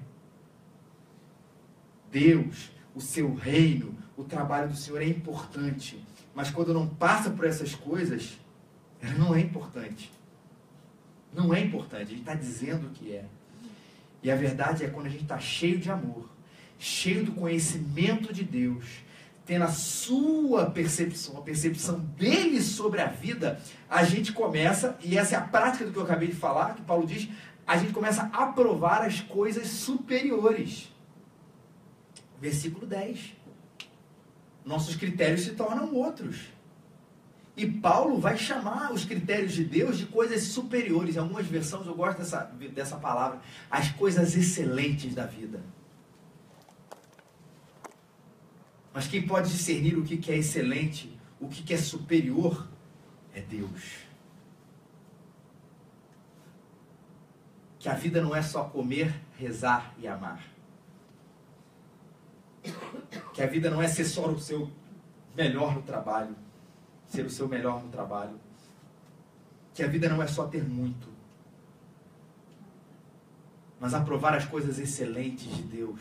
[2.11, 6.05] Deus, o seu reino, o trabalho do Senhor é importante.
[6.35, 8.39] Mas quando não passa por essas coisas,
[9.01, 10.13] ela não é importante.
[11.33, 12.03] Não é importante.
[12.03, 13.25] A gente está dizendo que é.
[14.23, 16.30] E a verdade é quando a gente está cheio de amor
[16.81, 18.87] cheio do conhecimento de Deus,
[19.45, 25.35] tendo a sua percepção, a percepção dele sobre a vida, a gente começa, e essa
[25.35, 27.29] é a prática do que eu acabei de falar, que Paulo diz,
[27.67, 30.91] a gente começa a aprovar as coisas superiores.
[32.41, 33.37] Versículo 10.
[34.65, 36.49] Nossos critérios se tornam outros.
[37.57, 41.17] E Paulo vai chamar os critérios de Deus de coisas superiores.
[41.17, 43.41] Em algumas versões eu gosto dessa, dessa palavra.
[43.71, 45.61] As coisas excelentes da vida.
[48.93, 52.69] Mas quem pode discernir o que é excelente, o que é superior,
[53.33, 53.99] é Deus.
[57.79, 60.45] Que a vida não é só comer, rezar e amar.
[63.33, 64.71] Que a vida não é ser só o seu
[65.35, 66.37] melhor no trabalho,
[67.07, 68.39] ser o seu melhor no trabalho.
[69.73, 71.09] Que a vida não é só ter muito,
[73.79, 76.01] mas aprovar as coisas excelentes de Deus.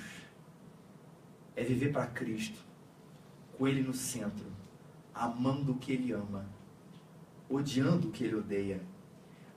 [1.56, 2.69] É viver para Cristo
[3.60, 4.46] com Ele no centro,
[5.14, 6.46] amando o que Ele ama,
[7.50, 8.82] odiando o que Ele odeia,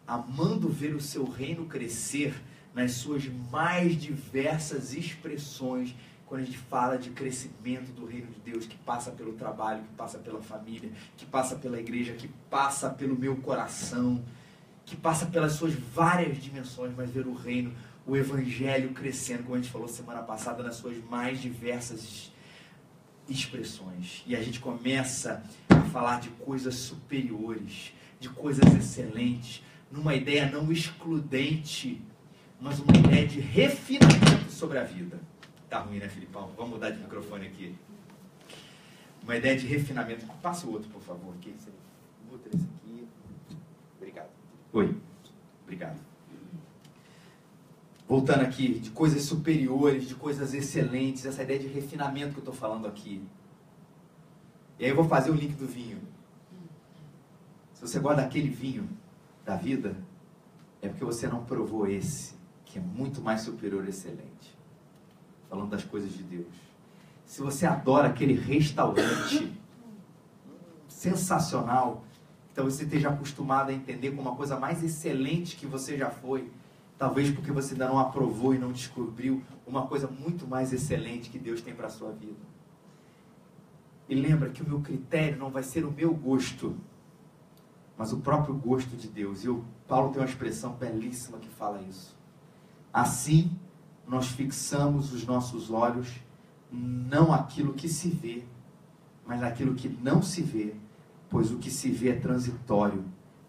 [0.05, 2.35] amando ver o seu reino crescer
[2.75, 5.95] nas suas mais diversas expressões,
[6.27, 9.95] quando a gente fala de crescimento do reino de Deus, que passa pelo trabalho, que
[9.95, 14.25] passa pela família, que passa pela igreja, que passa pelo meu coração,
[14.85, 17.73] que passa pelas suas várias dimensões, mas ver o reino,
[18.05, 22.32] o evangelho crescendo, como a gente falou semana passada, nas suas mais diversas
[23.29, 24.23] expressões.
[24.27, 30.73] E a gente começa a falar de coisas superiores, de coisas excelentes, numa ideia não
[30.73, 32.03] excludente,
[32.61, 35.21] mas uma ideia de refinamento sobre a vida.
[35.69, 36.53] Tá ruim, né, Filipão?
[36.57, 37.75] Vamos mudar de microfone aqui.
[39.23, 40.27] Uma ideia de refinamento.
[40.43, 41.35] Passa o outro, por favor.
[41.35, 41.55] Aqui.
[42.31, 43.07] Bota esse aqui.
[43.99, 44.31] Obrigado.
[44.73, 44.97] Oi.
[45.65, 46.12] Obrigado.
[48.13, 52.53] Voltando aqui, de coisas superiores, de coisas excelentes, essa ideia de refinamento que eu estou
[52.53, 53.27] falando aqui.
[54.79, 55.99] E aí eu vou fazer o link do vinho.
[57.73, 58.87] Se você gosta daquele vinho
[59.47, 59.97] da vida,
[60.83, 62.35] é porque você não provou esse,
[62.67, 64.59] que é muito mais superior e excelente
[65.49, 66.55] falando das coisas de Deus.
[67.25, 69.59] Se você adora aquele restaurante
[70.87, 72.05] sensacional,
[72.53, 76.53] então você esteja acostumado a entender como uma coisa mais excelente que você já foi,
[77.03, 81.39] talvez porque você ainda não aprovou e não descobriu uma coisa muito mais excelente que
[81.39, 82.39] Deus tem para a sua vida.
[84.09, 86.77] E lembra que o meu critério não vai ser o meu gosto,
[87.99, 89.43] mas o próprio gosto de Deus.
[89.43, 92.17] E o Paulo tem uma expressão belíssima que fala isso.
[92.93, 93.51] Assim,
[94.07, 96.21] nós fixamos os nossos olhos
[96.71, 98.45] não aquilo que se vê,
[99.27, 100.77] mas naquilo que não se vê,
[101.29, 103.05] pois o que se vê é transitório,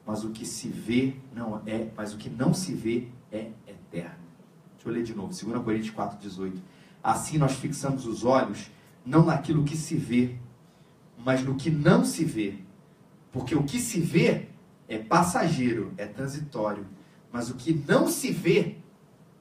[0.07, 4.23] mas o que se vê não é, mas o que não se vê é eterno.
[4.75, 6.61] Deixa eu ler de novo, 2 Coríntios 4:18.
[7.01, 8.69] Assim nós fixamos os olhos
[9.05, 10.37] não naquilo que se vê,
[11.17, 12.59] mas no que não se vê,
[13.31, 14.47] porque o que se vê
[14.87, 16.85] é passageiro, é transitório,
[17.31, 18.77] mas o que não se vê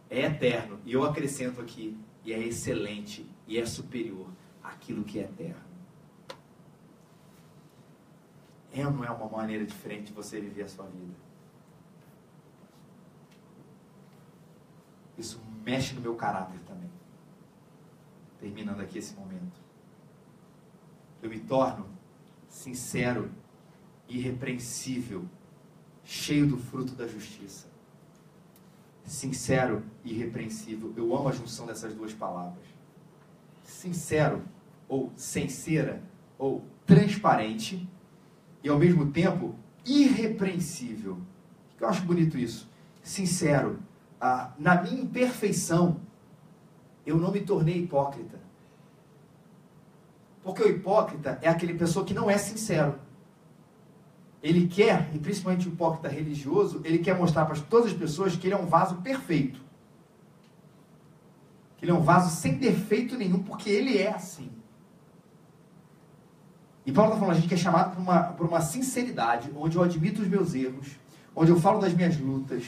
[0.08, 0.78] é eterno.
[0.84, 4.28] E eu acrescento aqui, e é excelente, e é superior
[4.62, 5.72] àquilo que é eterno.
[8.72, 11.14] É ou não é uma maneira diferente de você viver a sua vida?
[15.16, 16.90] Isso mexe no meu caráter também.
[18.40, 19.60] Terminando aqui esse momento.
[21.22, 21.86] Eu me torno
[22.48, 23.30] sincero,
[24.08, 25.24] irrepreensível,
[26.04, 27.72] cheio do fruto da justiça
[29.04, 30.92] sincero e irrepreensível.
[30.96, 32.64] Eu amo a junção dessas duas palavras.
[33.64, 34.42] Sincero,
[34.88, 36.02] ou sincera,
[36.38, 37.88] ou transparente,
[38.62, 41.18] e ao mesmo tempo irrepreensível.
[41.80, 42.68] Eu acho bonito isso.
[43.02, 43.78] Sincero.
[44.24, 45.96] Ah, na minha imperfeição,
[47.04, 48.38] eu não me tornei hipócrita.
[50.44, 53.00] Porque o hipócrita é aquele pessoa que não é sincero.
[54.40, 58.46] Ele quer, e principalmente o hipócrita religioso, ele quer mostrar para todas as pessoas que
[58.46, 59.60] ele é um vaso perfeito.
[61.76, 64.52] Que ele é um vaso sem defeito nenhum, porque ele é assim.
[66.86, 69.82] E Paulo está falando, a gente é chamado por uma, por uma sinceridade, onde eu
[69.82, 70.92] admito os meus erros,
[71.34, 72.64] onde eu falo das minhas lutas,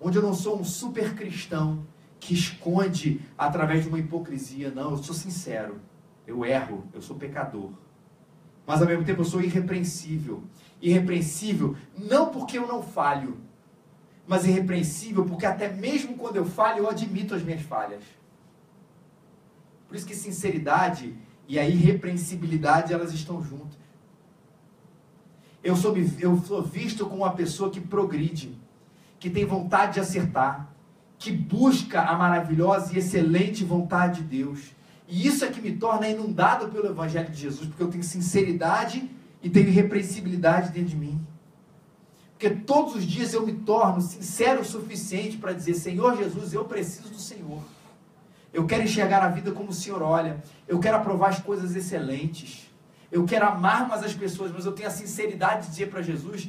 [0.00, 1.86] onde eu não sou um super cristão
[2.20, 4.70] que esconde através de uma hipocrisia.
[4.70, 5.80] Não, eu sou sincero.
[6.26, 7.70] Eu erro, eu sou pecador.
[8.66, 10.42] Mas ao mesmo tempo eu sou irrepreensível
[10.80, 13.36] irrepreensível, não porque eu não falho,
[14.26, 18.02] mas irrepreensível porque até mesmo quando eu falho, eu admito as minhas falhas.
[19.86, 23.78] Por isso que sinceridade e a irrepreensibilidade, elas estão juntas.
[25.64, 28.56] Eu sou, eu sou visto como uma pessoa que progride,
[29.18, 30.72] que tem vontade de acertar,
[31.18, 34.76] que busca a maravilhosa e excelente vontade de Deus.
[35.08, 39.10] E isso é que me torna inundado pelo Evangelho de Jesus, porque eu tenho sinceridade
[39.42, 41.26] e tenho irrepreensibilidade dentro de mim.
[42.32, 46.64] Porque todos os dias eu me torno sincero o suficiente para dizer: Senhor Jesus, eu
[46.64, 47.60] preciso do Senhor.
[48.52, 50.42] Eu quero enxergar a vida como o Senhor olha.
[50.66, 52.70] Eu quero aprovar as coisas excelentes.
[53.10, 56.48] Eu quero amar mais as pessoas, mas eu tenho a sinceridade de dizer para Jesus: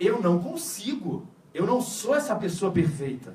[0.00, 1.26] eu não consigo.
[1.52, 3.34] Eu não sou essa pessoa perfeita.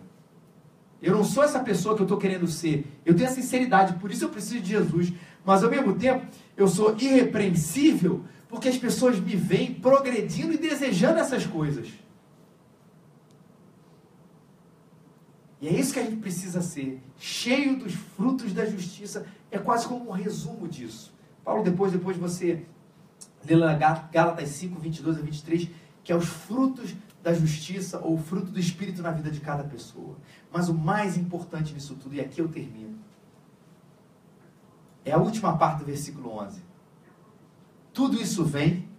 [1.02, 2.86] Eu não sou essa pessoa que eu estou querendo ser.
[3.06, 5.12] Eu tenho a sinceridade, por isso eu preciso de Jesus.
[5.44, 11.20] Mas ao mesmo tempo, eu sou irrepreensível porque as pessoas me veem progredindo e desejando
[11.20, 11.90] essas coisas.
[15.60, 19.26] E é isso que a gente precisa ser, cheio dos frutos da justiça.
[19.50, 21.14] É quase como um resumo disso.
[21.44, 22.66] Paulo, depois, depois de você
[23.46, 25.70] ler lá Gálatas 5, 22 a 23,
[26.04, 26.94] que é os frutos
[27.24, 30.18] da justiça ou fruto do Espírito na vida de cada pessoa.
[30.52, 33.00] Mas o mais importante nisso tudo, e aqui eu termino,
[35.04, 36.74] é a última parte do versículo 11
[37.94, 38.90] tudo isso vem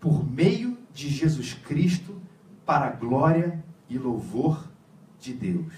[0.00, 2.18] por meio de Jesus Cristo
[2.64, 4.66] para a glória e louvor
[5.20, 5.72] de Deus.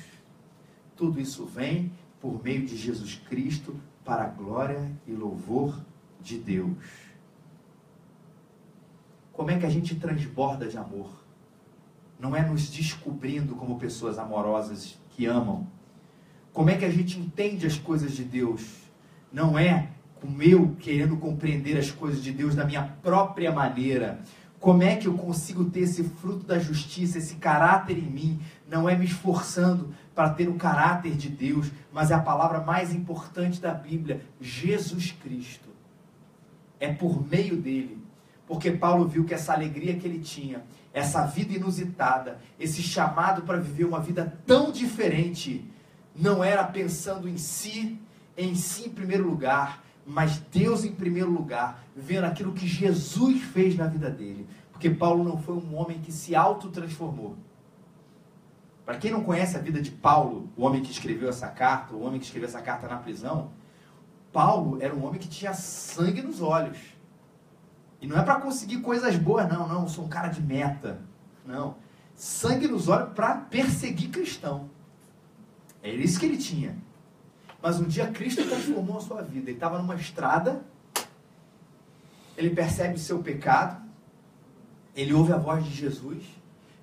[0.95, 5.85] Tudo isso vem por meio de Jesus Cristo para a glória e louvor
[6.21, 6.79] de Deus.
[9.33, 11.20] Como é que a gente transborda de amor?
[12.21, 15.67] Não é nos descobrindo como pessoas amorosas que amam.
[16.53, 18.63] Como é que a gente entende as coisas de Deus?
[19.33, 19.89] Não é
[20.23, 24.21] o meu querendo compreender as coisas de Deus da minha própria maneira,
[24.59, 28.41] Como é que eu consigo ter esse fruto da justiça, esse caráter em mim?
[28.69, 32.95] Não é me esforçando para ter o caráter de Deus, mas é a palavra mais
[32.95, 35.71] importante da Bíblia, Jesus Cristo.
[36.79, 38.05] É por meio dele.
[38.47, 40.63] Porque Paulo viu que essa alegria que ele tinha,
[40.93, 45.65] essa vida inusitada, esse chamado para viver uma vida tão diferente,
[46.15, 47.99] não era pensando em si,
[48.37, 53.77] em si em primeiro lugar, mas Deus em primeiro lugar, vendo aquilo que Jesus fez
[53.77, 54.47] na vida dele.
[54.73, 57.37] Porque Paulo não foi um homem que se autotransformou.
[58.85, 62.03] Para quem não conhece a vida de Paulo, o homem que escreveu essa carta, o
[62.03, 63.53] homem que escreveu essa carta na prisão,
[64.33, 66.79] Paulo era um homem que tinha sangue nos olhos.
[68.01, 71.01] E não é para conseguir coisas boas, não, não, sou um cara de meta.
[71.45, 71.77] Não.
[72.15, 74.71] Sangue nos olhos para perseguir cristão.
[75.83, 76.77] É isso que ele tinha.
[77.63, 79.51] Mas um dia Cristo transformou a sua vida.
[79.51, 80.63] Ele estava numa estrada,
[82.37, 83.83] ele percebe seu pecado,
[84.97, 86.25] ele ouve a voz de Jesus,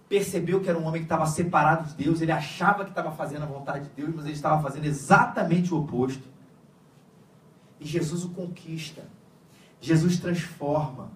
[0.07, 3.43] percebeu que era um homem que estava separado de Deus, ele achava que estava fazendo
[3.43, 6.23] a vontade de Deus, mas ele estava fazendo exatamente o oposto.
[7.79, 9.03] E Jesus o conquista.
[9.79, 11.11] Jesus transforma.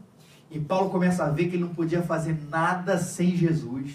[0.49, 3.93] E Paulo começa a ver que ele não podia fazer nada sem Jesus.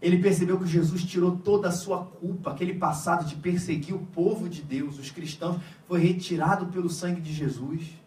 [0.00, 4.48] Ele percebeu que Jesus tirou toda a sua culpa, aquele passado de perseguir o povo
[4.48, 8.02] de Deus, os cristãos, foi retirado pelo sangue de Jesus.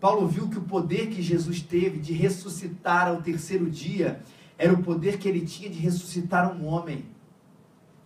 [0.00, 4.22] Paulo viu que o poder que Jesus teve de ressuscitar ao terceiro dia
[4.56, 7.04] era o poder que ele tinha de ressuscitar um homem,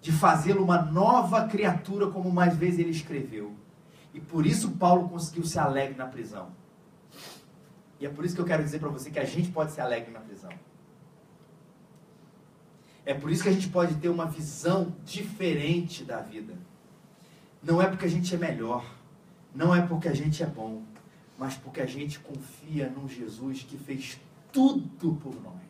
[0.03, 3.53] de fazê-lo uma nova criatura, como mais vezes ele escreveu.
[4.17, 6.49] E por isso Paulo conseguiu ser alegre na prisão.
[8.01, 9.83] E é por isso que eu quero dizer para você que a gente pode ser
[9.83, 10.51] alegre na prisão.
[13.05, 16.55] É por isso que a gente pode ter uma visão diferente da vida.
[17.63, 18.91] Não é porque a gente é melhor,
[19.55, 20.83] não é porque a gente é bom,
[21.39, 24.19] mas porque a gente confia num Jesus que fez
[24.51, 25.61] tudo por nós.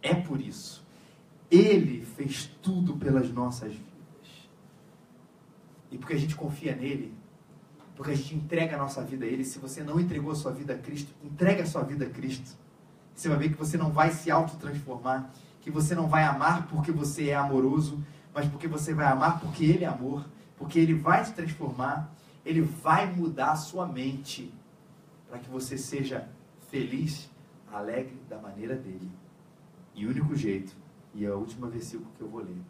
[0.00, 0.82] É por isso.
[1.50, 3.93] Ele fez tudo pelas nossas vidas.
[5.94, 7.14] E porque a gente confia nele,
[7.96, 9.44] porque a gente entrega a nossa vida a ele.
[9.44, 12.56] Se você não entregou a sua vida a Cristo, entregue a sua vida a Cristo.
[13.14, 15.30] Você vai ver que você não vai se autotransformar
[15.64, 19.64] que você não vai amar porque você é amoroso, mas porque você vai amar porque
[19.64, 20.22] Ele é amor,
[20.58, 22.14] porque Ele vai te transformar,
[22.44, 24.52] Ele vai mudar a sua mente
[25.26, 26.28] para que você seja
[26.70, 27.30] feliz,
[27.72, 29.10] alegre da maneira dele.
[29.94, 30.76] E o único jeito,
[31.14, 32.60] e é o último versículo que eu vou ler.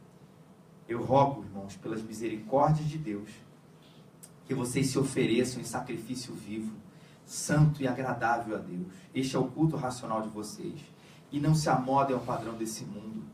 [0.86, 3.30] Eu rogo, irmãos, pelas misericórdias de Deus,
[4.44, 6.76] que vocês se ofereçam em sacrifício vivo,
[7.24, 8.86] santo e agradável a Deus.
[9.14, 10.78] Este é o culto racional de vocês
[11.32, 13.24] e não se amodem ao padrão desse mundo,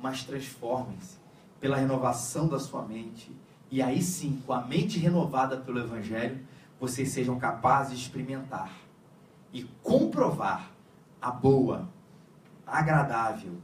[0.00, 1.18] mas transformem-se
[1.60, 3.30] pela renovação da sua mente.
[3.70, 6.40] E aí sim, com a mente renovada pelo Evangelho,
[6.80, 8.72] vocês sejam capazes de experimentar
[9.52, 10.70] e comprovar
[11.20, 11.86] a boa,
[12.66, 13.58] agradável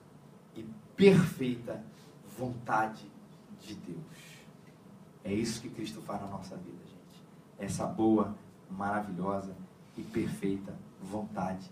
[0.54, 0.62] e
[0.94, 1.82] perfeita
[2.38, 3.10] vontade
[3.74, 4.04] de Deus.
[5.24, 7.22] É isso que Cristo faz na nossa vida, gente.
[7.58, 8.34] Essa boa,
[8.70, 9.54] maravilhosa
[9.96, 11.70] e perfeita vontade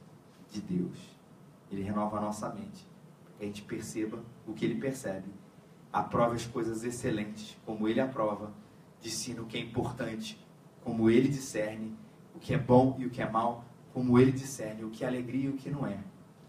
[0.51, 0.99] de Deus.
[1.71, 2.87] Ele renova a nossa mente.
[3.37, 5.29] Que a gente perceba o que ele percebe.
[5.93, 8.53] Aprove as coisas excelentes, como ele aprova.
[9.01, 10.39] Discina o que é importante,
[10.85, 11.97] como ele discerne.
[12.35, 14.85] O que é bom e o que é mal, como ele discerne.
[14.85, 15.99] O que é alegria e o que não é,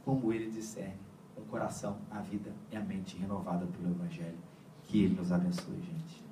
[0.03, 0.99] como ele discerne.
[1.37, 4.48] O coração, a vida e a mente renovada pelo Evangelho.
[4.89, 6.23] Que ele nos abençoe, gente.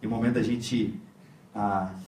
[0.00, 0.98] E o momento da gente.
[1.54, 1.92] Ah,